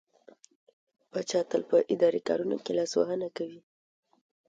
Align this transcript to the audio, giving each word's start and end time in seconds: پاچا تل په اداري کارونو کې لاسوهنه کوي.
پاچا 1.11 1.39
تل 1.49 1.61
په 1.69 1.77
اداري 1.93 2.21
کارونو 2.27 2.57
کې 2.63 2.71
لاسوهنه 2.79 3.27
کوي. 3.37 3.61